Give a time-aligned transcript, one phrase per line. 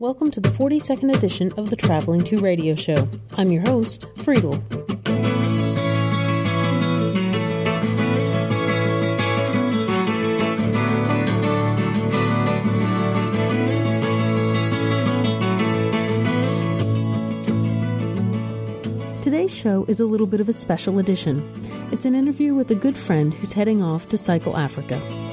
[0.00, 3.08] Welcome to the 42nd edition of the TravellingTwo Radio Show.
[3.36, 4.52] I'm your host, Friedel.
[19.20, 21.42] Today's show is a little bit of a special edition.
[21.90, 25.27] It's an interview with a good friend who's heading off to Cycle Africa.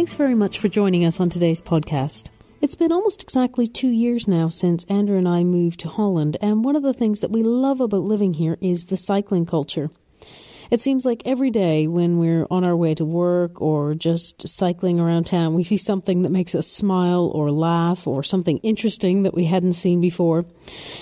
[0.00, 2.28] Thanks very much for joining us on today's podcast.
[2.62, 6.64] It's been almost exactly two years now since Andrew and I moved to Holland, and
[6.64, 9.90] one of the things that we love about living here is the cycling culture.
[10.70, 14.98] It seems like every day when we're on our way to work or just cycling
[14.98, 19.34] around town, we see something that makes us smile or laugh or something interesting that
[19.34, 20.46] we hadn't seen before.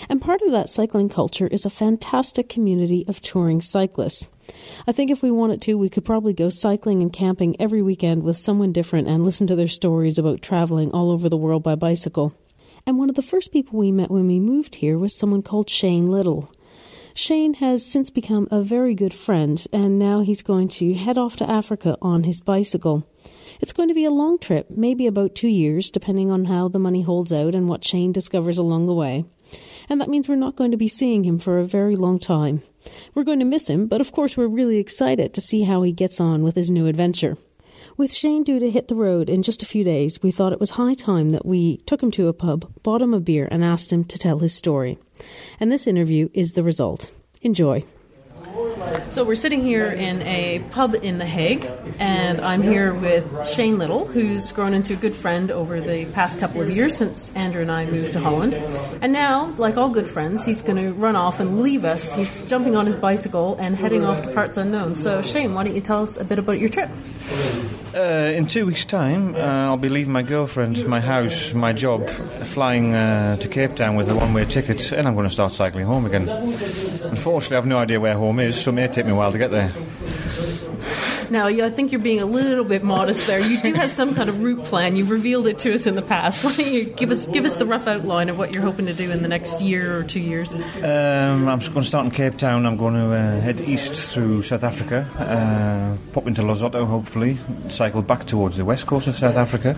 [0.08, 4.28] And part of that cycling culture is a fantastic community of touring cyclists.
[4.86, 8.22] I think if we wanted to, we could probably go cycling and camping every weekend
[8.22, 11.74] with someone different and listen to their stories about traveling all over the world by
[11.74, 12.34] bicycle.
[12.86, 15.68] And one of the first people we met when we moved here was someone called
[15.68, 16.50] Shane Little.
[17.14, 21.36] Shane has since become a very good friend, and now he's going to head off
[21.36, 23.04] to Africa on his bicycle.
[23.60, 26.78] It's going to be a long trip, maybe about two years, depending on how the
[26.78, 29.24] money holds out and what Shane discovers along the way.
[29.88, 32.62] And that means we're not going to be seeing him for a very long time.
[33.14, 35.92] We're going to miss him, but of course we're really excited to see how he
[35.92, 37.36] gets on with his new adventure.
[37.96, 40.60] With Shane due to hit the road in just a few days, we thought it
[40.60, 43.64] was high time that we took him to a pub, bought him a beer, and
[43.64, 44.98] asked him to tell his story.
[45.58, 47.10] And this interview is the result.
[47.42, 47.84] Enjoy.
[49.10, 53.78] So we're sitting here in a pub in The Hague, and I'm here with Shane
[53.78, 57.62] Little, who's grown into a good friend over the past couple of years since Andrew
[57.62, 58.54] and I moved to Holland.
[59.02, 62.14] And now, like all good friends, he's going to run off and leave us.
[62.14, 64.94] He's jumping on his bicycle and heading off to parts unknown.
[64.94, 66.90] So, Shane, why don't you tell us a bit about your trip?
[67.94, 72.08] Uh, in two weeks' time, uh, I'll be leaving my girlfriend, my house, my job,
[72.08, 75.86] flying uh, to Cape Town with a one-way ticket, and I'm going to start cycling
[75.86, 76.28] home again.
[76.28, 79.50] Unfortunately, I've no idea where home is, so may take me a while to get
[79.50, 79.72] there.
[81.30, 83.40] Now, I think you're being a little bit modest there.
[83.40, 84.96] You do have some kind of route plan.
[84.96, 86.42] You've revealed it to us in the past.
[86.44, 88.94] Why don't you give us give us the rough outline of what you're hoping to
[88.94, 90.54] do in the next year or two years?
[90.54, 92.64] Um, I'm going to start in Cape Town.
[92.64, 98.00] I'm going to uh, head east through South Africa, uh, pop into Lesotho, hopefully, cycle
[98.00, 99.74] back towards the west coast of South Africa,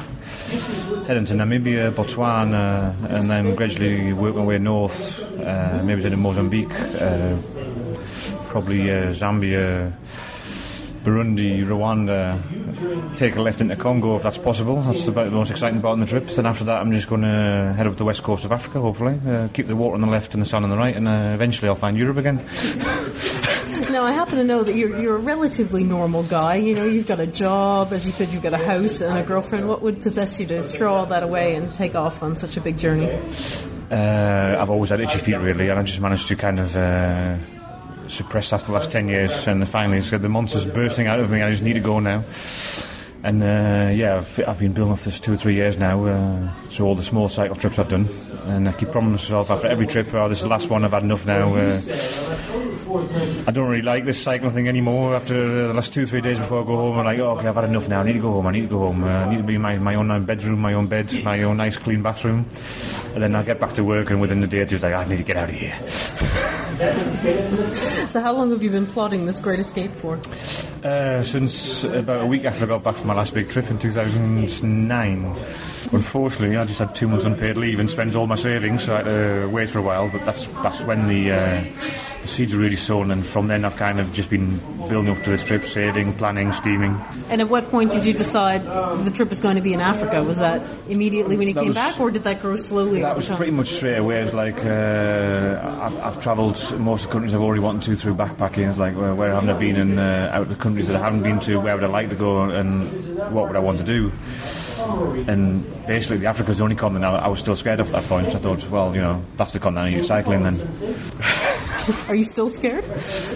[1.06, 6.70] head into Namibia, Botswana, and then gradually work my way north, uh, maybe to Mozambique,
[7.00, 7.36] uh,
[8.50, 9.92] probably uh, Zambia.
[11.02, 12.36] Burundi, Rwanda,
[13.16, 14.76] take a left into Congo if that's possible.
[14.82, 16.26] That's about the most exciting part of the trip.
[16.28, 19.18] Then after that, I'm just going to head up the west coast of Africa, hopefully.
[19.26, 21.32] Uh, keep the water on the left and the sun on the right, and uh,
[21.32, 22.44] eventually I'll find Europe again.
[23.90, 26.56] Now, I happen to know that you're, you're a relatively normal guy.
[26.56, 29.22] You know, you've got a job, as you said, you've got a house and a
[29.24, 29.68] girlfriend.
[29.68, 32.60] What would possess you to throw all that away and take off on such a
[32.60, 33.10] big journey?
[33.90, 36.76] Uh, I've always had itchy feet, really, and I just managed to kind of
[38.10, 41.42] uh, after the last 10 years, and finally so the monster's bursting out of me,
[41.42, 42.24] I just need to go now.
[43.22, 46.50] And uh, yeah, I've, I've been building off this two or three years now, uh,
[46.68, 48.08] through all the small cycle trips I've done.
[48.46, 50.92] And I keep promising myself after every trip, oh, this is the last one, I've
[50.92, 51.54] had enough now.
[51.54, 51.80] Uh,
[53.46, 55.14] I don't really like this cycling thing anymore.
[55.14, 57.46] After the last two, or three days before I go home, I'm like, oh, okay,
[57.46, 58.00] I've had enough now.
[58.00, 58.46] I need to go home.
[58.46, 59.04] I need to go home.
[59.04, 61.58] Uh, I need to be in my, my own bedroom, my own bed, my own
[61.58, 62.46] nice clean bathroom.
[63.14, 64.94] And then I'll get back to work, and within the day or two, it's like,
[64.94, 65.78] I need to get out of here.
[68.08, 70.18] So, how long have you been plotting this great escape for?
[70.82, 73.78] Uh, since about a week after I got back from my last big trip in
[73.78, 75.24] 2009.
[75.92, 78.96] Unfortunately, I just had two months unpaid leave and spent all my savings, so I
[78.96, 80.08] had to wait for a while.
[80.08, 81.64] But that's that's when the, uh,
[82.22, 84.58] the seeds were really sown, and from then I've kind of just been
[84.88, 87.00] building up to this trip, saving, planning, scheming.
[87.30, 88.64] And at what point did you decide
[89.04, 90.22] the trip was going to be in Africa?
[90.22, 93.00] Was that immediately when you That came was- back, or did that grow slowly?
[93.00, 93.36] That was time?
[93.38, 94.20] pretty much straight away.
[94.20, 98.14] It's like uh, I've, I've travelled most of the countries I've already wanted to through
[98.16, 98.68] backpacking.
[98.68, 101.04] It's like where, where haven't I been in uh, out of the countries that I
[101.04, 101.56] haven't been to?
[101.58, 102.88] Where would I like to go, and
[103.32, 104.12] what would I want to do?
[105.26, 108.34] And basically, Africa's the only continent I, I was still scared of at that point.
[108.34, 110.32] I thought, well, you know, that's the continent I need cycle.
[110.32, 110.56] Then
[112.08, 112.86] Are you still scared?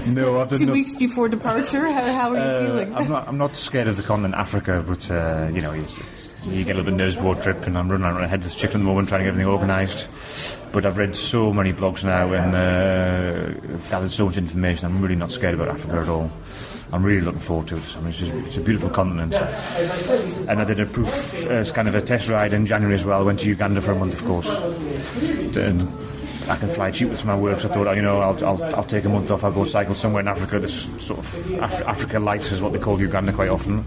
[0.07, 2.95] no, I've done Two no- weeks before departure, how, how are you Uh, feeling?
[2.95, 3.29] I'm not.
[3.29, 5.87] I'm not scared of the continent Africa, but uh, you know, you,
[6.47, 8.43] you get a little bit nervous before a trip, and I'm running around my head
[8.43, 10.09] with chicken at the moment, trying to get everything organised.
[10.73, 14.87] But I've read so many blogs now and uh, gathered so much information.
[14.87, 16.31] I'm really not scared about Africa at all.
[16.93, 17.97] I'm really looking forward to it.
[17.97, 19.35] I mean, it's, just, it's a beautiful continent.
[20.49, 23.21] And I did a proof as kind of a test ride in January as well.
[23.21, 24.51] I went to Uganda for a month, of course.
[25.57, 25.89] And
[26.49, 28.85] I can fly cheap with my work, so I thought, you know, I'll, I'll, I'll
[28.85, 30.59] take a month off, I'll go cycle somewhere in Africa.
[30.59, 33.85] This sort of Af- Africa Light is what they call Uganda quite often.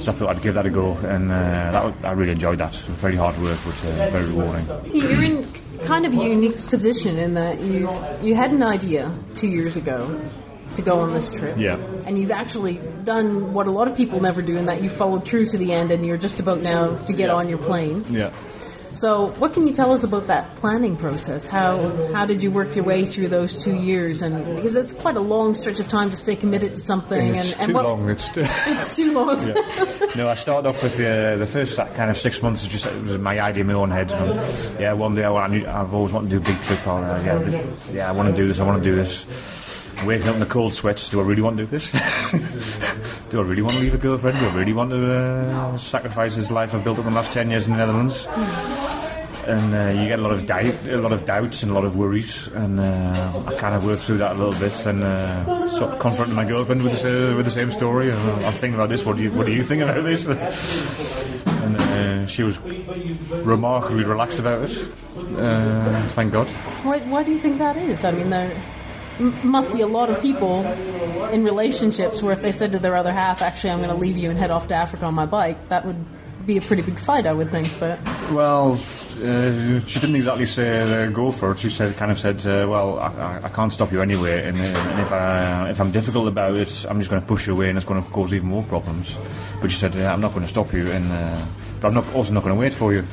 [0.00, 2.58] So I thought I'd give that a go, and uh, that, was- I really enjoyed
[2.58, 2.74] that.
[2.74, 4.66] Very hard work, but uh, very rewarding.
[4.94, 5.46] You're in
[5.84, 7.88] kind of a unique position in that you
[8.20, 10.20] you had an idea two years ago
[10.74, 11.56] to go on this trip.
[11.56, 11.76] Yeah.
[12.06, 15.24] And you've actually done what a lot of people never do in that you followed
[15.24, 17.34] through to the end and you're just about now to get Yeah.
[17.34, 18.04] on your plane.
[18.10, 18.30] Yeah.
[18.98, 21.46] So, what can you tell us about that planning process?
[21.46, 24.22] How how did you work your way through those two years?
[24.22, 27.36] And because it's quite a long stretch of time to stay committed to something.
[27.36, 28.10] It's and, and too what, long.
[28.10, 29.54] It's too It's too long.
[30.16, 32.66] no, I started off with the, the first like, kind of six months.
[32.66, 34.10] It just it was my idea in my own head.
[34.10, 36.60] And, yeah, one day I, want- I knew, I've always wanted to do a big
[36.62, 36.84] trip.
[36.84, 38.58] Or, uh, yeah, big- yeah, I want to do this.
[38.58, 39.26] I want to do this.
[40.06, 41.08] Waking up in the cold sweats.
[41.08, 41.90] Do I really want to do this?
[43.30, 44.38] do I really want to leave a girlfriend?
[44.38, 47.32] Do I really want to uh, sacrifice this life I've built up in the last
[47.32, 48.28] ten years in the Netherlands?
[49.48, 51.84] And uh, you get a lot of doubt, a lot of doubts, and a lot
[51.84, 52.48] of worries.
[52.48, 55.98] And uh, I kind of worked through that a little bit, and uh, sort of
[55.98, 58.10] confronted my girlfriend with the, with the same story.
[58.10, 59.06] And I'm thinking about this.
[59.06, 60.28] What do you What do you think about this?
[61.58, 64.88] And uh, she was remarkably relaxed about it.
[65.36, 66.46] Uh, thank God.
[66.82, 68.04] Why, why do you think that is?
[68.04, 68.50] I mean, there
[69.42, 70.64] must be a lot of people
[71.32, 74.16] in relationships where if they said to their other half, actually, I'm going to leave
[74.16, 76.02] you and head off to Africa on my bike, that would
[76.48, 77.68] be a pretty big fight, I would think.
[77.78, 78.00] But
[78.32, 81.58] Well, uh, she didn't exactly say uh, go for it.
[81.58, 84.62] She said, kind of said, uh, "Well, I, I- can't stop you anyway, and, uh,
[84.64, 87.68] and if I if I'm difficult about it, I'm just going to push you away,
[87.68, 89.18] and it's going to cause even more problems."
[89.60, 91.44] But she said, uh, "I'm not going to stop you, and uh,
[91.80, 93.04] but I'm not, also not going to wait for you.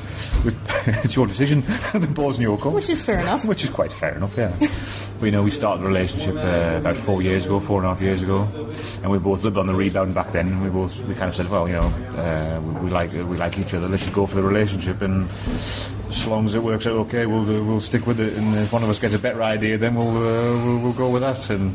[1.04, 1.60] it's your decision.
[1.92, 3.44] the ball's in your court." which is fair enough.
[3.44, 4.52] Which is quite fair enough, yeah.
[5.20, 8.00] We know we started the relationship uh, about four years ago, four and a half
[8.00, 8.48] years ago,
[9.02, 10.62] and we both lived on the rebound back then.
[10.62, 13.58] We both we kind of said, well, you know, uh, we, we like we like
[13.58, 13.88] each other.
[13.88, 15.28] Let's just go for the relationship, and
[16.08, 18.34] as long as it works out okay, we'll uh, we'll stick with it.
[18.34, 21.10] And if one of us gets a better idea, then we'll uh, we'll, we'll go
[21.10, 21.50] with that.
[21.50, 21.74] And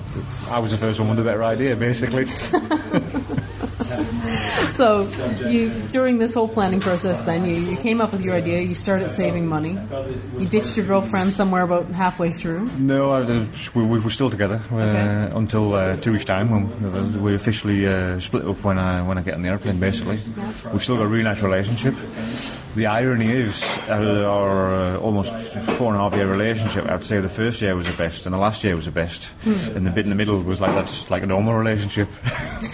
[0.50, 2.26] I was the first one with the better idea, basically.
[4.72, 5.02] So,
[5.50, 8.62] you during this whole planning process, then you, you came up with your idea.
[8.62, 9.78] You started saving money.
[10.40, 12.68] You ditched your girlfriend somewhere about halfway through.
[12.80, 13.22] No, I,
[13.76, 15.32] we, we were still together uh, Okay.
[15.36, 19.22] until uh, two weeks' time when we officially uh, split up when I when I
[19.22, 19.78] get on the airplane.
[19.80, 20.20] Basically,
[20.72, 21.94] we've still got a really nice relationship.
[22.76, 25.34] The irony is, our uh, almost
[25.78, 28.34] four and a half year relationship, I'd say the first year was the best, and
[28.34, 31.12] the last year was the best, and the bit in the middle was like that's
[31.12, 32.08] like a normal relationship,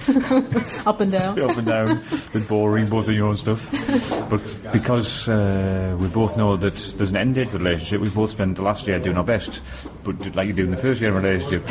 [0.85, 1.39] Up and down.
[1.49, 3.71] up and down, a bit boring, both doing your own stuff.
[4.29, 8.09] But because uh, we both know that there's an end date to the relationship, we
[8.09, 9.63] both spent the last year doing our best.
[10.03, 11.67] But like you do in the first year of a relationship,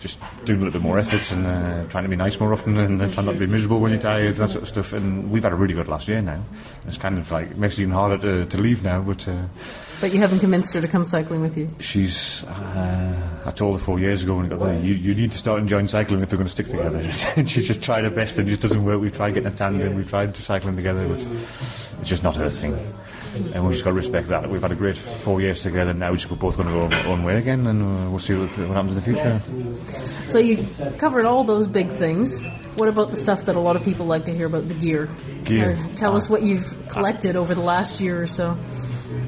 [0.00, 2.76] just doing a little bit more efforts and uh, trying to be nice more often
[2.78, 4.92] and uh, trying not to be miserable when you're tired, that sort of stuff.
[4.92, 6.42] And we've had a really good last year now.
[6.86, 9.42] It's kind of like, makes it even harder to, to leave now, but uh,
[10.00, 11.68] But you haven't convinced her to come cycling with you.
[11.78, 15.32] she's, uh, I told her four years ago when we got there, you, you need
[15.32, 16.98] to start enjoying cycling if we're going to stick together.
[17.36, 19.00] and she just tried her best and it just doesn't work.
[19.00, 22.48] We've tried getting a tandem, we've tried to cycling together, but it's just not her
[22.48, 22.74] thing.
[23.34, 24.48] And we've just got to respect that.
[24.50, 27.12] We've had a great four years together, now we're just both going to go our
[27.12, 29.38] own way again, and uh, we'll see what, what happens in the future.
[30.26, 30.66] So you
[30.98, 32.44] covered all those big things.
[32.76, 35.08] What about the stuff that a lot of people like to hear about the gear?
[35.44, 35.70] Gear.
[35.70, 38.56] Or tell us what you've collected over the last year or so.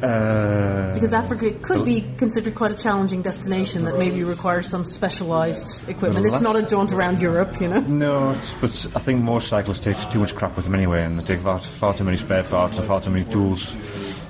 [0.02, 5.88] Uh, Because Africa could be considered quite a challenging destination that maybe requires some specialised
[5.88, 6.26] equipment.
[6.26, 7.80] It's not a jaunt around Europe, you know.
[7.80, 11.18] No, it's, but I think most cyclists take too much crap with them anyway, and
[11.18, 13.76] they take far, far too many spare parts and far too many tools.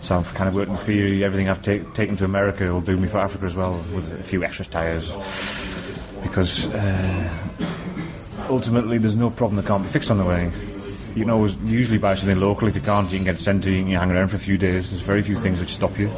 [0.02, 1.22] So I've kind of worked in theory.
[1.24, 4.22] Everything I've take, taken to America will do me for Africa as well, with a
[4.22, 5.10] few extra tyres.
[6.22, 7.28] Because uh,
[8.48, 10.50] ultimately, there's no problem that can't be fixed on the way.
[11.14, 12.68] You know, usually buy something local.
[12.68, 13.82] If you can't, you can get sent to you.
[13.82, 14.90] and hang around for a few days.
[14.90, 16.08] There's very few things which stop you.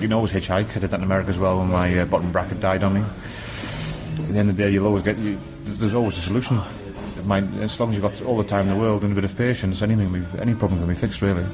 [0.00, 0.76] You can always hitchhike.
[0.76, 3.00] I did that in America as well when my uh, bottom bracket died on me.
[3.00, 5.16] At the end of the day, you'll always get.
[5.18, 6.60] You, there's always a solution.
[7.26, 9.24] Might, as long as you've got all the time in the world and a bit
[9.24, 11.22] of patience, anything, be- any problem can be fixed.
[11.22, 11.44] Really.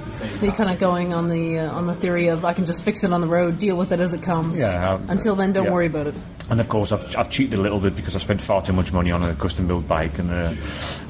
[0.43, 3.05] You're kind of going on the uh, on the theory of I can just fix
[3.05, 4.61] it on the road, deal with it as it comes.
[4.61, 5.73] Yeah, I'll- Until then, don't yeah.
[5.73, 6.15] worry about it.
[6.49, 8.93] And of course, I've, I've cheated a little bit because I spent far too much
[8.93, 10.51] money on a custom built bike and a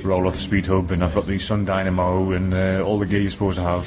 [0.03, 3.31] Rohloff speed hub, and I've got the SON Dynamo and uh, all the gear you're
[3.31, 3.87] supposed to have,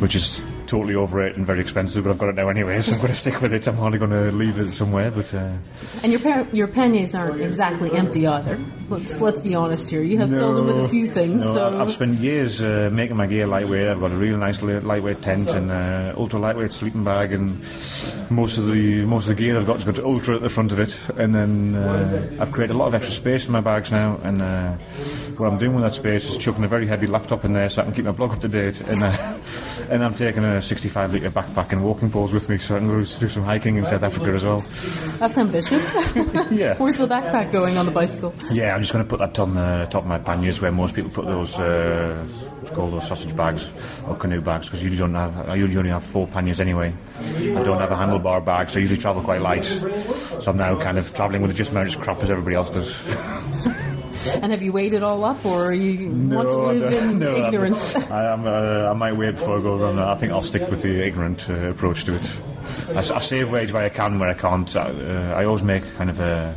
[0.00, 2.98] which is totally overrated and very expensive, but I've got it now anyway, so I'm
[2.98, 3.66] going to stick with it.
[3.66, 5.32] I'm hardly going to leave it somewhere, but.
[5.32, 5.52] Uh,
[6.02, 8.58] and your par- your panniers aren't exactly empty either.
[8.88, 10.02] Let's let's be honest here.
[10.02, 11.44] You have no, filled them with a few things.
[11.44, 13.88] No, so I've spent years uh, making my gear lightweight.
[13.88, 17.60] I've got a really nice lightweight tent and uh, ultra lightweight sleeping bag, and
[18.30, 20.48] most of the most of the gear I've got has got to ultra at the
[20.48, 21.08] front of it.
[21.16, 24.42] And then uh, I've created a lot of extra space in my bags now, and
[24.42, 24.72] uh,
[25.36, 27.82] what I'm doing with that space is chucking a very heavy laptop in there so
[27.82, 29.38] I can keep my blog up to date, and uh,
[29.90, 32.88] and I'm taking a 65 litre backpack and walking poles with me so I can
[32.88, 34.60] go do some hiking in South Africa as well.
[35.18, 35.92] That's ambitious.
[36.50, 36.76] yeah.
[36.76, 38.34] Where's the backpack going on the bicycle?
[38.50, 40.94] Yeah, I'm just going to put that on the top of my panniers where most
[40.94, 41.58] people put those.
[41.58, 42.14] Uh,
[42.60, 43.72] what's called those sausage bags
[44.08, 45.48] or canoe bags because you don't have.
[45.48, 46.92] I usually only have four panniers anyway.
[47.38, 49.64] I don't have a handlebar bag, so I usually travel quite light.
[49.64, 53.04] So I'm now kind of travelling with just as much crap as everybody else does.
[54.42, 57.36] And have you weighed it all up, or you no, want to live in no,
[57.36, 57.96] ignorance?
[58.10, 59.98] I, uh, I might wait before I go around.
[59.98, 62.40] I think I'll stick with the ignorant uh, approach to it.
[62.90, 64.76] I, I, save weight where I can, where I can't.
[64.76, 66.54] I, uh, I always make kind of a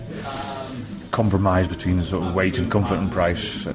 [1.11, 3.67] compromise between sort of weight and comfort and price.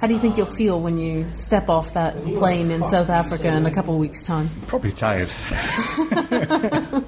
[0.00, 3.48] How do you think you'll feel when you step off that plane in South Africa
[3.48, 4.48] in a couple of weeks' time?
[4.66, 5.30] Probably tired.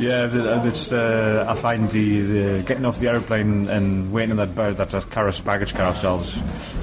[0.00, 4.54] yeah, it's, uh, I find the, the, getting off the aeroplane and waiting in that
[4.54, 6.40] bird that Caris baggage carousels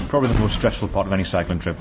[0.07, 1.77] probably the most stressful part of any cycling trip.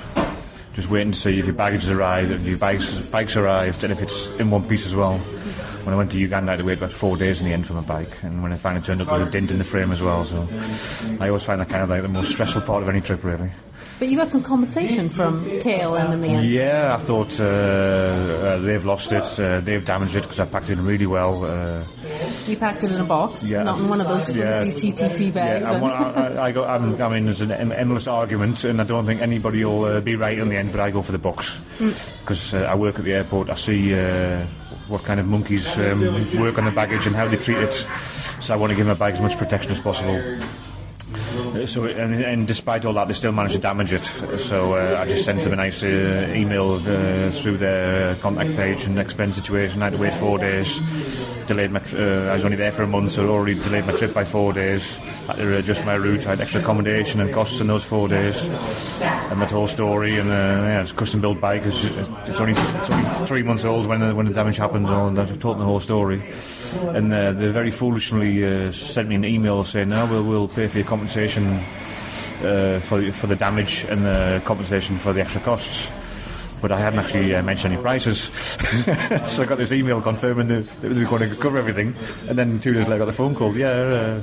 [0.74, 3.92] Just waiting to see if your baggage has arrived, if your bikes, bikes arrived, and
[3.92, 5.18] if it's in one piece as well.
[5.84, 7.66] When I went to Uganda, I had to wait about four days in the end
[7.66, 9.64] for my bike, and when I finally turned up, there was a dent in the
[9.64, 10.24] frame as well.
[10.24, 10.46] So
[11.20, 13.50] I always find that kind of like the most stressful part of any trip, really.
[13.98, 16.46] But you got some compensation from KLM in the end.
[16.46, 19.40] Yeah, I thought uh, uh, they've lost it.
[19.40, 21.44] Uh, they've damaged it because I packed it in really well.
[21.44, 21.84] Uh,
[22.46, 25.32] you packed it in a box, yeah, not in one of those fancy yeah, CTC
[25.32, 25.70] bags.
[25.70, 29.22] Yeah, I, I, go, I'm, I mean, there's an endless argument, and I don't think
[29.22, 30.72] anybody will uh, be right in the end.
[30.72, 32.60] But I go for the box because mm.
[32.60, 33.48] Uh, I work at the airport.
[33.48, 33.94] I see
[34.88, 36.00] what kind of monkeys um,
[36.38, 37.72] work on the baggage and how they treat it.
[37.72, 40.20] So I want to give my bag as much protection as possible.
[41.64, 44.04] So, and, and, despite all that, they still managed to damage it.
[44.38, 48.84] So uh, I just sent them a nice uh, email uh, through their contact page
[48.84, 49.80] and explained the situation.
[49.82, 50.80] I had to wait four days.
[51.46, 51.80] Delayed my.
[51.80, 54.52] Uh, I was only there for a month, so already delayed my trip by four
[54.52, 54.98] days.
[55.28, 56.26] I had to adjust my route.
[56.26, 60.18] I had extra accommodation and costs in those four days, and that whole story.
[60.18, 61.62] And uh, yeah, it's custom built bike.
[61.64, 64.88] It's, it's, only it's only three months old when the, when the damage happened.
[64.88, 66.22] And I told the whole story,
[66.88, 70.78] and uh, they very foolishly sent me an email saying, "No, we'll, we'll pay for
[70.78, 71.45] your compensation."
[72.42, 75.92] Uh, for for the damage and the compensation for the extra costs.
[76.62, 78.18] But I hadn't actually uh, mentioned any prices,
[79.28, 81.94] so I got this email confirming that they were going to cover everything.
[82.28, 83.54] And then two days later, I got the phone call.
[83.54, 84.20] Yeah, uh,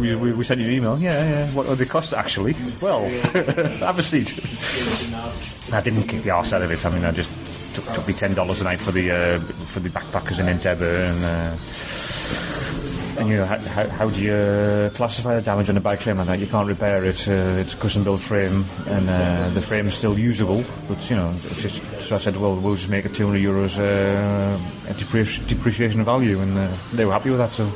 [0.00, 0.98] we, we, we, sent you an email.
[0.98, 1.46] Yeah, yeah.
[1.52, 2.56] What are the costs actually?
[2.82, 3.04] Well,
[3.86, 4.34] have a seat.
[5.72, 6.84] I didn't kick the arse out of it.
[6.84, 7.30] I mean, I just
[7.72, 10.82] took, took me ten dollars a night for the uh, for the backpackers in Entebbe
[10.82, 11.58] and
[13.18, 16.18] and you know, how, how, how, do you classify the damage on a bike frame
[16.18, 16.38] like that?
[16.38, 17.28] You can't repair it.
[17.28, 20.64] Uh, it's a custom built frame, and uh, the frame is still usable.
[20.86, 24.58] But you know, just, so I said, well, we'll just make it 200 euros uh,
[24.92, 27.52] depreci- depreciation of value, and uh, they were happy with that.
[27.52, 27.70] So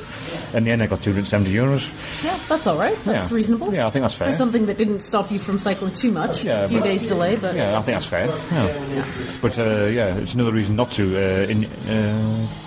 [0.57, 2.25] in the end, I got 270 euros.
[2.25, 3.01] Yeah, that's all right.
[3.03, 3.37] That's yeah.
[3.37, 3.75] reasonable.
[3.75, 4.29] Yeah, I think that's fair.
[4.29, 6.45] For something that didn't stop you from cycling too much.
[6.45, 8.27] Yeah, a few days delay, but yeah, I think that's fair.
[8.27, 9.07] Yeah, yeah.
[9.41, 11.65] but uh, yeah, it's another reason not to uh, in,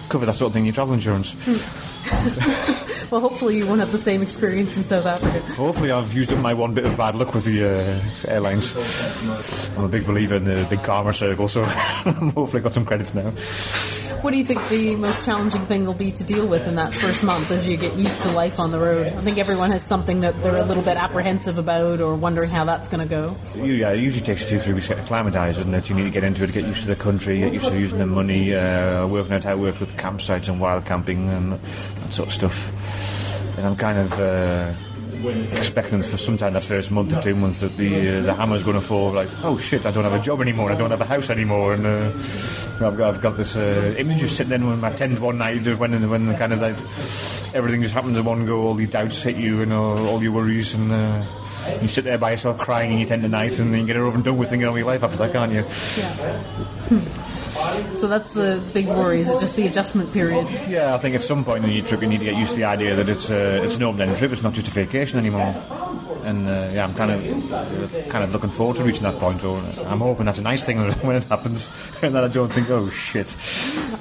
[0.10, 1.34] cover that sort of thing in your travel insurance.
[1.38, 3.10] Hmm.
[3.12, 5.40] well, hopefully you won't have the same experience in South Africa.
[5.54, 8.76] Hopefully, I've used up my one bit of bad luck with the uh, airlines.
[9.78, 13.32] I'm a big believer in the big karma circle, so hopefully, got some credits now.
[14.22, 16.94] What do you think the most challenging thing will be to deal with in that
[16.94, 19.08] first month as you get used to life on the road?
[19.08, 22.66] I think everyone has something that they're a little bit apprehensive about or wondering how
[22.66, 23.36] that's going to go.
[23.56, 25.90] Yeah, it usually takes two, three weeks to acclimatise, doesn't it?
[25.90, 28.00] You need to get into it, get used to the country, get used to using
[28.00, 32.12] the money, uh, working out how it works with campsites and wild camping and that
[32.12, 33.58] sort of stuff.
[33.58, 34.20] And I'm kind of.
[34.20, 34.74] Uh,
[35.30, 38.76] expecting for sometime that first month or two months that the uh, the hammer's going
[38.76, 39.12] to fall.
[39.12, 40.72] Like, oh shit, I don't have a job anymore.
[40.72, 42.12] I don't have a house anymore, and uh,
[42.82, 45.66] I've got I've got this uh, image of sitting in with my tent one night
[45.78, 46.78] when when the kind of like
[47.54, 48.62] everything just happens in one go.
[48.68, 50.92] All the doubts hit you and all, all your worries and.
[50.92, 51.26] Uh,
[51.82, 53.96] you sit there by yourself crying in your tent at night and then you get
[53.96, 55.66] it over and done with thinking on your life after that, can't you?
[55.98, 57.22] Yeah.
[57.94, 59.22] So that's the big worry.
[59.22, 60.50] Is it just the adjustment period?
[60.68, 62.58] Yeah, I think at some point in your trip you need to get used to
[62.58, 64.32] the idea that it's a, it's an open-ended trip.
[64.32, 65.54] It's not just a vacation anymore.
[66.26, 69.44] And uh, yeah, I'm kind of uh, kind of looking forward to reaching that point.
[69.44, 70.78] Or I'm hoping that's a nice thing
[71.08, 71.70] when it happens,
[72.02, 73.36] and that I don't think, oh shit.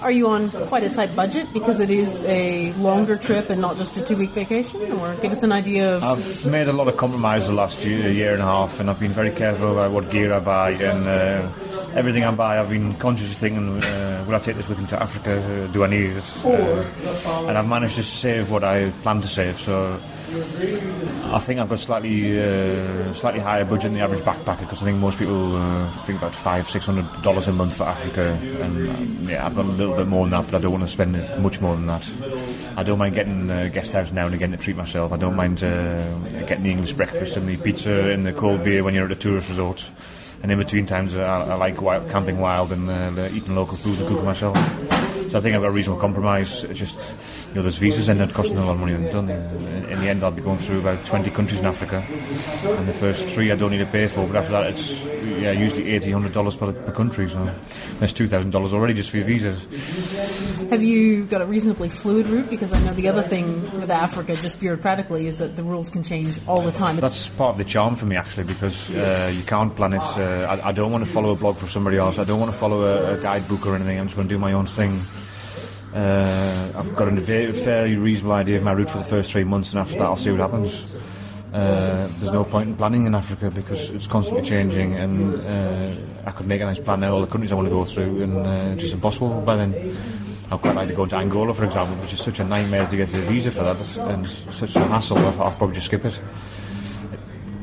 [0.02, 3.76] Are you on quite a tight budget because it is a longer trip and not
[3.76, 4.81] just a two-week vacation?
[4.93, 6.02] Or give us an idea of.
[6.02, 9.00] I've made a lot of compromises the last year, year and a half, and I've
[9.00, 11.07] been very careful about what gear I buy and.
[11.07, 11.49] Uh,
[11.95, 15.02] everything I buy, I've been consciously thinking, uh, will I take this with me to
[15.02, 15.33] Africa?
[15.38, 16.43] Uh, do I need it?
[16.45, 19.59] Uh, and I've managed to save what I plan to save.
[19.59, 20.00] So
[21.34, 24.84] I think I've got slightly uh, slightly higher budget than the average backpacker because I
[24.84, 28.88] think most people uh, think about five six hundred dollars a month for Africa, and
[28.88, 30.88] um, yeah, I've got a little bit more than that, but I don't want to
[30.88, 32.08] spend much more than that.
[32.76, 35.12] I don't mind getting a guest house now and again to treat myself.
[35.12, 38.84] I don't mind uh, getting the English breakfast and the pizza and the cold beer
[38.84, 39.90] when you're at a tourist resort.
[40.44, 43.76] And in between times, uh, I, I like wild, camping wild and uh, eating local
[43.76, 45.03] food and cooking myself.
[45.34, 46.62] So I think I've got a reasonable compromise.
[46.62, 47.12] It's just,
[47.48, 48.92] you know, those visas end up costing a lot of money.
[48.92, 49.06] And.
[49.06, 52.92] In, in the end, I'll be going through about 20 countries in Africa, and the
[52.92, 54.28] first three I don't need to pay for.
[54.28, 57.28] But after that, it's yeah, usually 80 dollars per, per country.
[57.28, 57.50] So
[57.98, 59.66] that's two thousand dollars already just for your visas.
[60.70, 62.48] Have you got a reasonably fluid route?
[62.48, 66.02] Because I know the other thing with Africa, just bureaucratically, is that the rules can
[66.02, 66.96] change all the time.
[66.96, 70.00] That's part of the charm for me, actually, because uh, you can't plan it.
[70.00, 72.18] Uh, I, I, don't want to follow a blog from somebody else.
[72.18, 73.98] I don't want to follow a, a guidebook or anything.
[73.98, 75.00] I'm just going to do my own thing.
[75.94, 79.44] Uh, I've got a very, fairly reasonable idea of my route for the first three
[79.44, 80.92] months, and after that, I'll see what happens.
[81.52, 85.94] Uh, there's no point in planning in Africa because it's constantly changing, and uh,
[86.26, 88.22] I could make a nice plan now, all the countries I want to go through,
[88.22, 89.96] and uh, it's just impossible by then.
[90.50, 92.96] I'd quite like to go to Angola, for example, which is such a nightmare to
[92.96, 96.20] get a visa for that, and such a hassle that I'll probably just skip it.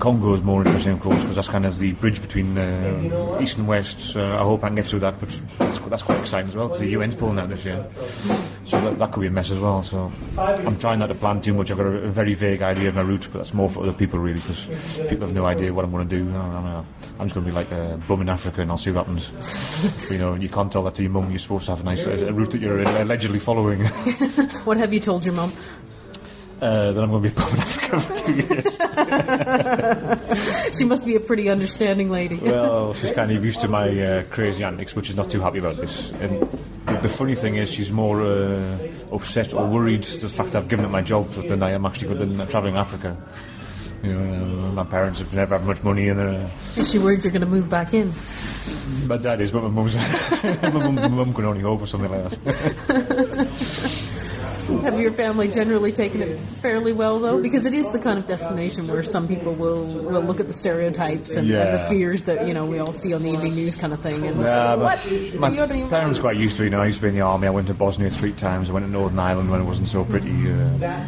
[0.02, 3.60] Congo is more interesting, of course, because that's kind of the bridge between uh, east
[3.60, 4.18] and west.
[4.18, 5.30] I hope I can get through that, but
[5.60, 7.86] that's, that's quite exciting as well because the UN's pulling out this year.
[8.66, 9.84] So that, that, could be a mess as well.
[9.84, 11.70] So I'm trying not to plan too much.
[11.70, 13.94] I've got a, a very vague idea of my route, but that's more for other
[13.94, 14.66] people really because
[15.08, 16.36] people have no idea what I'm going to do.
[16.36, 16.84] I'm,
[17.20, 20.10] I'm just going to be like a bum in Africa and I'll see what happens.
[20.10, 21.30] you know, you can't tell that to your mum.
[21.30, 23.86] You're supposed to have a nice a route that you're allegedly following.
[24.66, 25.54] what have you told your mum?
[26.62, 28.64] Uh, that I'm going to be in Africa for two years.
[30.78, 32.38] she must be a pretty understanding lady.
[32.38, 35.58] well, she's kind of used to my uh, crazy antics, but she's not too happy
[35.58, 36.12] about this.
[36.22, 36.42] And
[37.02, 38.78] the funny thing is, she's more uh,
[39.12, 42.20] upset or worried the fact I've given up my job than I am actually good
[42.20, 43.18] than travelling Africa.
[44.04, 47.32] You know, my parents have never had much money, and uh, is she worried you're
[47.32, 48.12] going to move back in?
[49.08, 49.96] My dad is, but my mum's
[50.44, 54.08] my mum can only hope for something like that.
[54.84, 57.42] Have your family generally taken it fairly well, though?
[57.42, 60.54] Because it is the kind of destination where some people will, will look at the
[60.54, 61.64] stereotypes and, yeah.
[61.64, 64.00] and the fears that you know we all see on the evening news kind of
[64.00, 64.26] thing.
[64.26, 65.40] And yeah, say, what?
[65.40, 66.64] My parents quite used to.
[66.64, 67.48] You know, I used to be in the army.
[67.48, 68.70] I went to Bosnia three times.
[68.70, 70.52] I went to Northern Ireland when it wasn't so pretty.
[70.52, 71.06] Uh,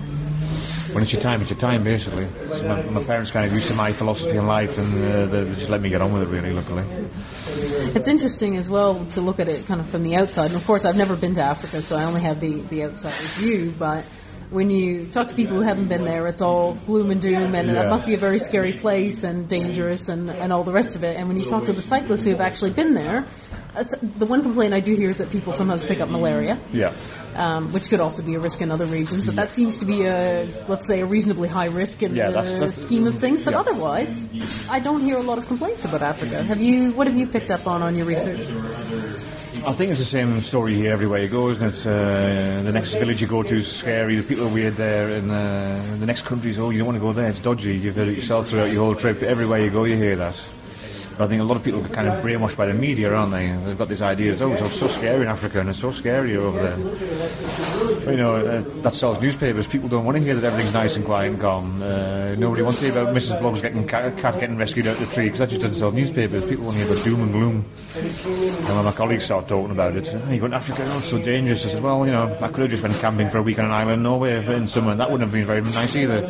[0.94, 2.28] when it's your time, it's your time, basically.
[2.54, 5.44] So my, my, parents kind of used to my philosophy in life, and uh, they,
[5.44, 6.84] they just let me get on with it, really, luckily.
[7.95, 10.47] It's interesting as well to look at it kind of from the outside.
[10.47, 13.13] And of course, I've never been to Africa, so I only have the, the outside
[13.41, 14.04] view, but
[14.49, 17.67] when you talk to people who haven't been there, it's all gloom and doom, and
[17.67, 17.86] yeah.
[17.86, 21.04] it must be a very scary place and dangerous and, and all the rest of
[21.04, 21.17] it.
[21.17, 23.26] And when you talk to the cyclists who have actually been there,
[23.76, 23.84] uh,
[24.18, 26.60] the one complaint I do hear is that people sometimes pick up malaria.
[26.72, 26.94] Yeah.
[27.36, 30.06] Um, which could also be a risk in other regions, but that seems to be
[30.06, 33.42] a, let's say, a reasonably high risk in yeah, the that's, that's, scheme of things.
[33.42, 33.62] But yeah.
[33.62, 34.28] otherwise,
[34.70, 36.44] I don't hear a lot of complaints about Africa.
[36.44, 36.92] Have you?
[36.92, 38.40] What have you picked up on on your research?
[39.66, 41.88] I think it's the same story here everywhere you go, isn't it?
[41.88, 45.32] Uh, the next village you go to is scary, the people are weird there, and
[45.32, 47.78] uh, the next country is, oh, you don't want to go there, it's dodgy.
[47.78, 49.24] You've heard it yourself throughout your whole trip.
[49.24, 50.36] Everywhere you go, you hear that.
[51.19, 53.47] I think a lot of people are kind of brainwashed by the media, aren't they?
[53.65, 56.60] They've got this idea oh, it's so scary in Africa and it's so scary over
[56.60, 58.12] there.
[58.12, 59.67] you know, uh, that sells newspapers.
[59.67, 61.82] People don't want to hear that everything's nice and quiet and calm.
[61.82, 63.39] Uh, nobody wants to hear about Mrs.
[63.39, 65.91] Bloggs getting cat, cat getting rescued out of the tree because that just doesn't sell
[65.91, 66.45] newspapers.
[66.45, 67.65] People want to hear about doom and gloom.
[67.95, 71.10] And when my colleagues start talking about it, oh, you go to Africa, oh, it's
[71.10, 71.63] so dangerous.
[71.65, 73.65] I said, well, you know, I could have just went camping for a week on
[73.65, 76.28] an island in Norway in summer, and that wouldn't have been very nice either.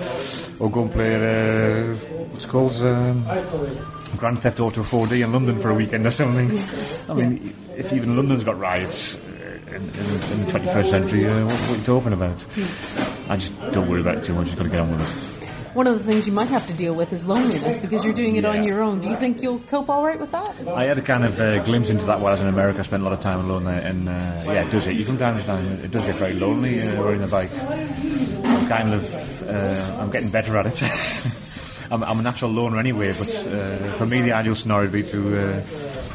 [0.59, 1.95] Or go and play, uh,
[2.31, 2.75] what's called?
[2.81, 3.23] Um,
[4.17, 6.49] Grand Theft Auto 4D in London for a weekend or something.
[7.09, 11.45] I mean, if even London's got riots uh, in, in, in the 21st century, uh,
[11.45, 12.45] what, what, are you talking about?
[13.29, 14.45] I just don't worry about it too much.
[14.45, 15.33] Just got to get on with it.
[15.73, 18.35] One of the things you might have to deal with is loneliness because you're doing
[18.35, 18.51] it yeah.
[18.51, 18.99] on your own.
[18.99, 20.67] Do you think you'll cope all right with that?
[20.67, 22.79] I had a kind of uh, glimpse into that while I was in America.
[22.79, 25.03] I spent a lot of time alone there, and uh, yeah, it does hit you
[25.03, 25.65] from time to time.
[25.83, 27.49] It does get very lonely uh, riding the bike.
[28.45, 30.83] I'm kind of, uh, I'm getting better at it.
[31.91, 35.03] I'm, I'm, a natural loner anyway, but uh, for me, the ideal scenario would be
[35.03, 35.61] to uh,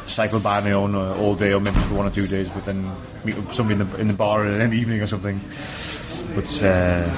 [0.07, 2.65] cycle by my own uh, all day or maybe for one or two days, but
[2.65, 2.89] then
[3.23, 5.39] meet up somebody in the, in the bar in the evening or something.
[6.35, 7.09] But uh,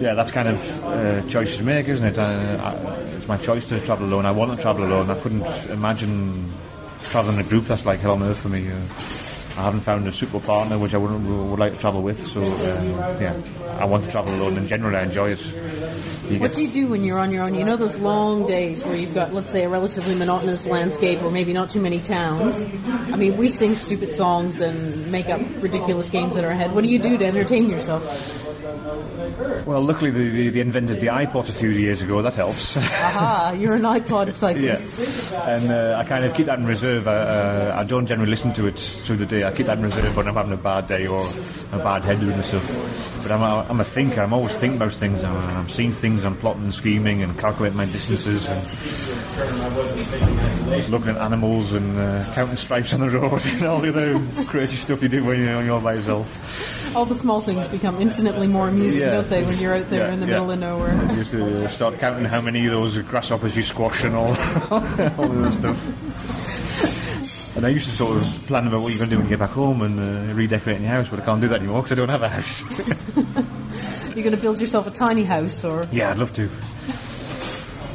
[0.00, 2.18] yeah, that's kind of uh, choice to make, isn't it?
[2.18, 2.74] I,
[3.16, 4.26] it's my choice to travel alone.
[4.26, 5.10] I want to travel alone.
[5.10, 6.52] I couldn't imagine
[7.00, 7.66] traveling in a group.
[7.66, 8.70] That's like hell on earth for me.
[8.70, 9.25] Uh,
[9.56, 12.18] I haven't found a suitable partner which I would, would like to travel with.
[12.18, 13.34] So uh, yeah,
[13.78, 15.54] I want to travel alone, and generally I enjoy it.
[16.30, 17.54] You what do you do when you're on your own?
[17.54, 21.30] You know those long days where you've got, let's say, a relatively monotonous landscape, or
[21.30, 22.64] maybe not too many towns.
[23.12, 26.74] I mean, we sing stupid songs and make up ridiculous games in our head.
[26.74, 28.44] What do you do to entertain yourself?
[29.66, 32.22] Well, luckily they, they, invented the iPod a few years ago.
[32.22, 32.76] That helps.
[32.76, 35.32] Aha, you're an iPod cyclist.
[35.32, 35.50] yeah.
[35.50, 37.08] And uh, I kind of keep that in reserve.
[37.08, 39.44] I, uh, I don't generally listen to it through the day.
[39.46, 41.24] I keep that in reserve when I'm having a bad day or
[41.72, 42.66] a bad head doing stuff.
[43.22, 44.20] But I'm a, I'm a thinker.
[44.20, 45.22] I'm always thinking about things.
[45.22, 46.24] I'm, I'm seeing things.
[46.24, 48.62] I'm plotting and scheming and calculating my distances and
[50.90, 54.76] looking at animals and uh, counting stripes on the road and all the other crazy
[54.76, 56.96] stuff you do when you're, when you're by yourself.
[56.96, 59.10] All the small things become infinitely more amusing, yeah.
[59.12, 60.32] don't they, when you're out there yeah, in the yeah.
[60.32, 61.10] middle of nowhere?
[61.10, 64.28] You used to start counting how many of those grasshoppers you squash and all,
[64.70, 66.45] all the stuff.
[67.56, 69.30] And I used to sort of plan about what you're going to do when you
[69.30, 71.92] get back home and uh, redecorating your house, but I can't do that anymore because
[71.92, 72.62] I don't have a house.
[74.14, 76.42] you're going to build yourself a tiny house, or yeah, I'd love to.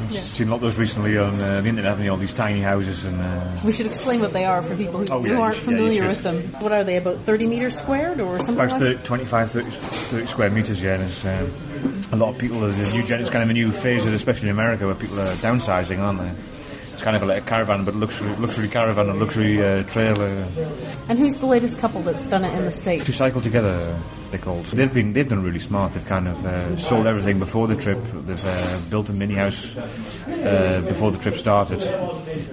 [0.02, 0.20] I've yeah.
[0.20, 3.04] seen a lot of those recently on uh, the internet, having all these tiny houses.
[3.04, 5.54] And uh, we should explain what they are for people who, oh, yeah, who aren't
[5.54, 6.42] should, familiar yeah, with them.
[6.60, 6.96] What are they?
[6.96, 8.64] About 30 meters squared, or something?
[8.64, 10.82] About like 25, 30, 30, square meters.
[10.82, 11.52] Yeah, and it's, um,
[12.10, 12.58] a lot of people.
[12.60, 15.34] The new gen, it's kind of a new phase, especially in America, where people are
[15.36, 16.61] downsizing, aren't they?
[17.02, 20.46] It's kind of like a caravan, but luxury, luxury caravan and luxury uh, trailer.
[21.08, 23.04] And who's the latest couple that's done it in the States?
[23.06, 23.98] To Cycle Together,
[24.30, 24.66] they're called.
[24.66, 25.94] They've been they've done really smart.
[25.94, 27.98] They've kind of uh, sold everything before the trip.
[28.24, 31.80] They've uh, built a mini house uh, before the trip started,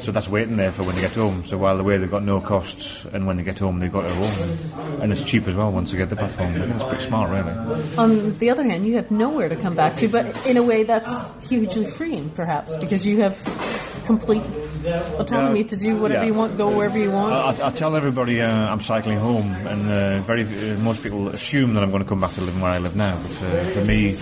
[0.02, 1.46] so that's waiting there for when they get home.
[1.46, 4.06] So while they're away, they've got no costs, and when they get home, they've got
[4.06, 6.60] it home, and it's cheap as well once they get the back home.
[6.60, 7.52] It's pretty smart, really.
[8.00, 10.82] On the other hand, you have nowhere to come back to, but in a way
[10.82, 13.38] that's hugely freeing, perhaps, because you have
[14.10, 14.43] complete
[15.22, 17.32] autonomy to do whatever you want, go wherever you want.
[17.32, 21.76] I, I tell everybody uh, I'm cycling home, and uh, very uh, most people assume
[21.76, 23.15] that I'm going to come back to living where I live now.
[23.22, 24.15] But uh, for me,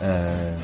[0.00, 0.54] uh,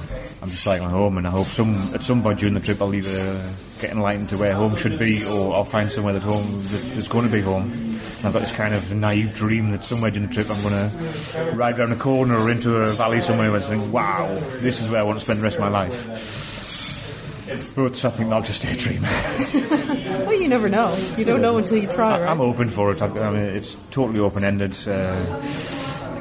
[0.43, 2.95] I'm just cycling home, and I hope some at some point during the trip I'll
[2.95, 6.85] either get enlightened to where home should be, or I'll find somewhere that home that
[6.97, 7.67] is going to be home.
[7.67, 10.79] And I've got this kind of naive dream that somewhere during the trip I'm going
[10.79, 14.29] to ride around a corner or into a valley somewhere and think, "Wow,
[14.61, 16.50] this is where I want to spend the rest of my life."
[17.75, 19.03] But I think that'll just dream.
[20.27, 20.97] well, you never know.
[21.17, 22.29] You don't know until you try, right?
[22.29, 23.03] I'm open for it.
[23.03, 24.77] I've, I mean, it's totally open ended.
[24.87, 25.17] Uh,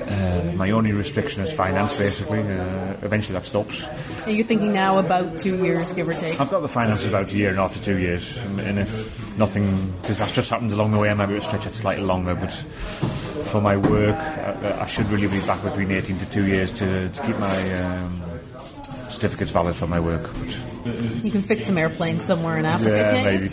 [0.10, 2.40] uh, my only restriction is finance, basically.
[2.40, 3.88] Uh, eventually, that stops.
[4.26, 6.40] Are you thinking now about two years, give or take?
[6.42, 10.50] I've got the finances about a year, and after two years, and if nothing, just
[10.50, 12.36] happens along the way, I might be able to stretch it slightly longer.
[12.36, 16.74] But for my work, I, I should really be back between 18 to two years
[16.74, 18.22] to, to keep my um,
[19.10, 20.30] certificates valid for my work.
[20.84, 22.90] But you can fix some airplanes somewhere in Africa.
[22.92, 23.50] Yeah, maybe.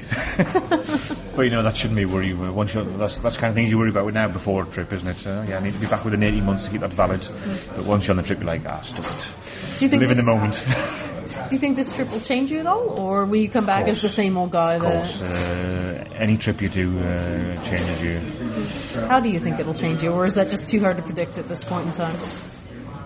[1.36, 2.32] but you know that shouldn't be worry.
[2.34, 5.26] Once that's that's kind of things you worry about now before a trip, isn't it?
[5.26, 7.26] Uh, yeah, I need to be back within 18 months to keep that valid.
[7.74, 9.78] But once you're on the trip, you're like, ah, stop it.
[9.78, 10.64] Do you think Live this, in the moment.
[11.48, 13.86] do you think this trip will change you at all, or will you come back
[13.88, 14.74] as the same old guy?
[14.74, 19.06] Of course, uh, any trip you do uh, changes you.
[19.06, 21.38] How do you think it'll change you, or is that just too hard to predict
[21.38, 22.16] at this point in time?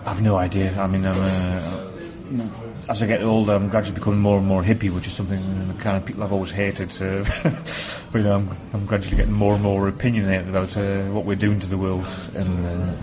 [0.05, 0.73] I've no idea.
[0.79, 1.17] I mean, I'm.
[1.17, 1.90] Uh,
[2.89, 5.41] as I get older, I'm gradually becoming more and more hippie, which is something
[5.79, 6.89] kind of people I've always hated.
[7.01, 7.23] Uh,
[8.11, 11.35] but you know, I'm, I'm, gradually getting more and more opinionated about uh, what we're
[11.35, 12.93] doing to the world, and uh,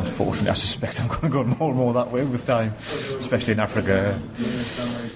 [0.00, 2.72] unfortunately, I suspect I'm going to go more and more that way with time,
[3.18, 4.20] especially in Africa.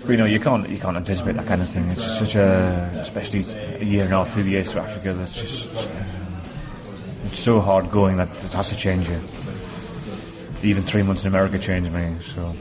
[0.02, 1.88] But you know, you can't you can't anticipate that kind of thing.
[1.90, 3.44] It's such a, especially
[3.80, 5.12] a year and a half, two years to Africa.
[5.12, 6.04] That's just uh,
[7.26, 9.20] it's so hard going that it has to change you.
[10.62, 12.16] Even three months in America changed me.
[12.20, 12.54] So.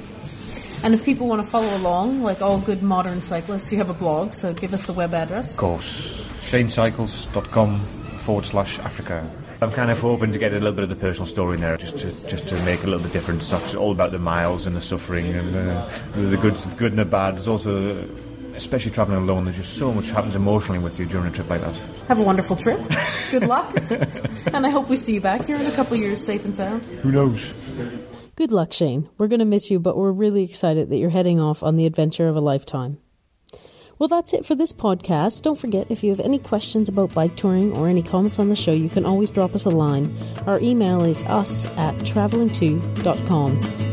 [0.84, 3.94] And if people want to follow along, like all good modern cyclists, you have a
[3.94, 5.54] blog, so give us the web address.
[5.54, 6.28] Of course.
[6.50, 7.80] ShaneCycles.com
[8.18, 9.30] forward slash Africa.
[9.62, 11.78] I'm kind of hoping to get a little bit of the personal story in there,
[11.78, 13.42] just to just to make a little bit different.
[13.42, 16.94] It's not all about the miles and the suffering and the, the good, the good
[16.94, 17.36] and the bad.
[17.36, 18.04] There's also,
[18.56, 21.62] especially traveling alone, there's just so much happens emotionally with you during a trip like
[21.62, 21.78] that.
[22.08, 22.80] Have a wonderful trip.
[23.30, 23.72] good luck,
[24.52, 26.56] and I hope we see you back here in a couple of years, safe and
[26.56, 26.84] sound.
[26.86, 27.54] Who knows?
[28.36, 29.10] Good luck, Shane.
[29.18, 31.86] We're going to miss you, but we're really excited that you're heading off on the
[31.86, 32.98] adventure of a lifetime.
[34.00, 35.44] Well, that's it for this podcast.
[35.44, 38.56] Don't forget, if you have any questions about bike touring or any comments on the
[38.56, 40.12] show, you can always drop us a line.
[40.48, 43.91] Our email is us at traveling2.com.